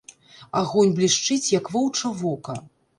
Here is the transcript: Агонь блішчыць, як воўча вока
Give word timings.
Агонь 0.61 0.95
блішчыць, 0.99 1.53
як 1.59 1.73
воўча 1.77 2.15
вока 2.27 2.61